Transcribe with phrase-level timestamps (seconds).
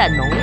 [0.00, 0.36] 的农夫。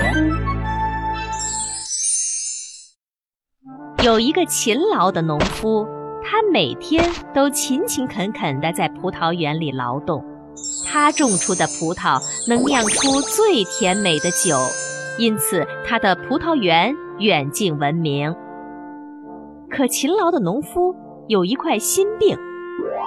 [4.03, 5.83] 有一个勤劳的农夫，
[6.23, 10.23] 他每天都勤勤恳恳地在葡萄园里劳动。
[10.85, 14.55] 他种出的葡萄能酿出最甜美的酒，
[15.17, 18.35] 因此他的葡萄园远近闻名。
[19.71, 20.95] 可勤劳的农夫
[21.27, 22.37] 有一块心病，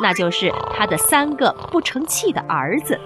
[0.03, 2.99] 那就是他的三个不成器的儿子。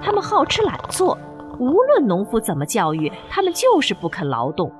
[0.00, 1.18] 他们好吃懒做，
[1.58, 4.72] 无论农夫怎么教育，他们就是不肯劳动。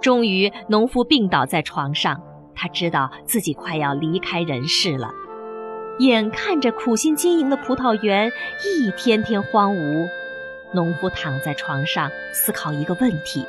[0.00, 2.20] 终于，农夫病倒在床上，
[2.54, 5.10] 他知道自己快要离开人世了。
[5.98, 8.30] 眼看着苦心经营的葡萄园
[8.64, 10.08] 一天天荒芜，
[10.72, 13.44] 农夫躺在床上思考一个问题：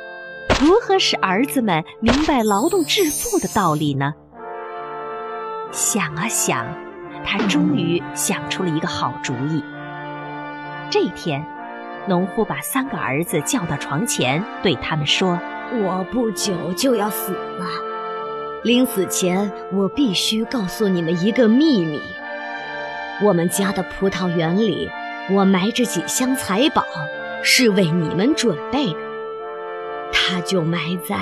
[0.60, 4.14] 如何使儿子们明白劳动致富的道理呢？
[5.70, 6.66] 想啊想，
[7.24, 9.62] 他终于想出了一个好主意。
[10.90, 11.46] 这天，
[12.06, 15.38] 农夫把三个儿子叫到床前，对他们说。
[15.72, 17.64] 我不久就要死了，
[18.64, 22.00] 临死前我必须告诉你们一个秘密。
[23.22, 24.90] 我们家的葡萄园里，
[25.30, 26.82] 我埋着几箱财宝，
[27.44, 28.98] 是为你们准备的。
[30.12, 31.16] 它就埋在……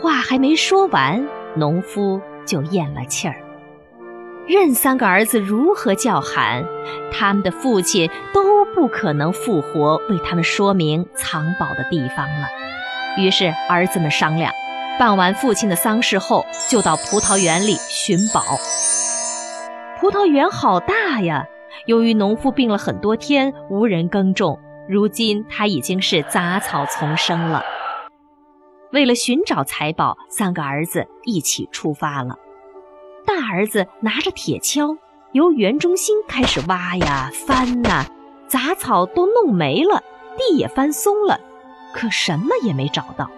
[0.00, 3.34] 话还没说完，农夫就咽了气儿。
[4.46, 6.64] 任三个儿子如何叫喊，
[7.10, 12.46] 他们的父亲都不可能复活，为他们说明藏宝的地方了。
[13.18, 14.52] 于是儿子们商量，
[14.98, 18.42] 办完父亲的丧事后，就到葡萄园里寻宝。
[20.00, 21.44] 葡萄园好大呀！
[21.86, 27.62] 由于农夫病了很多天，无人耕种，如今他已经是杂草丛生了。
[28.92, 32.36] 为了寻找财宝，三个儿子一起出发了。
[33.24, 34.98] 大儿子拿着铁锹，
[35.32, 38.04] 由园中心开始挖呀翻呐，
[38.52, 40.02] 杂草都弄没了，
[40.36, 41.40] 地也翻松了。
[41.94, 43.30] 可什么也没找到。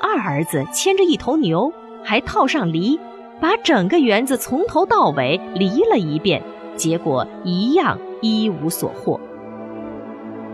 [0.00, 1.70] 二儿子牵着一头牛，
[2.02, 2.98] 还套上犁，
[3.38, 6.42] 把整个园子从头到尾犁了一遍，
[6.74, 9.20] 结果一样一无所获。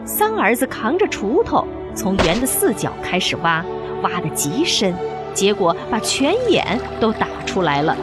[0.04, 3.64] 三儿子扛着锄头，从园的四角开始挖，
[4.02, 4.92] 挖得极深，
[5.32, 7.96] 结果把泉眼都打出来了。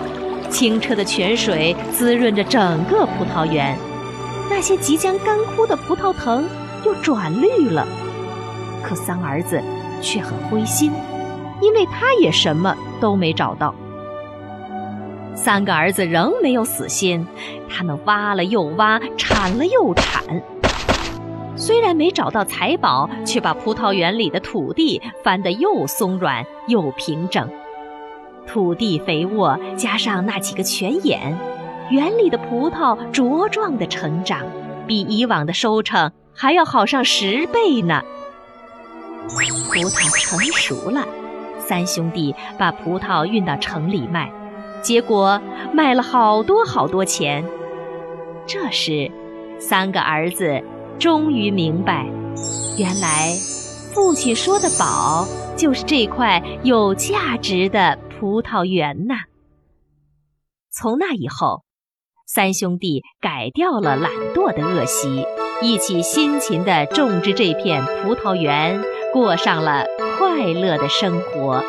[0.49, 3.77] 清澈的泉水滋润着整个葡萄园，
[4.49, 6.45] 那些即将干枯的葡萄藤
[6.85, 7.87] 又转绿了。
[8.83, 9.61] 可三儿子
[10.01, 10.91] 却很灰心，
[11.61, 13.73] 因为他也什么都没找到。
[15.35, 17.27] 三个儿子仍没有死心，
[17.69, 20.23] 他们挖了又挖，铲了又铲。
[21.57, 27.49] 虽然没找到财宝，却把葡萄园里的土地翻得又松软又平整。
[28.45, 31.35] 土地肥沃，加上那几个泉眼，
[31.91, 34.41] 园里的葡萄茁壮的成长，
[34.87, 38.01] 比以往的收成还要好上十倍呢。
[39.27, 41.05] 葡萄成熟了，
[41.59, 44.31] 三兄弟把葡萄运到城里卖，
[44.81, 45.41] 结果
[45.73, 47.45] 卖了好多好多钱。
[48.47, 49.11] 这时，
[49.59, 50.63] 三个儿子
[50.99, 52.05] 终于明白，
[52.77, 53.31] 原来
[53.93, 59.15] 父亲说的宝就是这块有价值的葡萄园呐。
[60.71, 61.64] 从那以后，
[62.25, 65.25] 三兄弟改掉了懒惰的恶习，
[65.61, 68.81] 一起辛勤地种植这片葡萄园。
[69.13, 69.85] 过上了
[70.17, 71.63] 快乐的生活。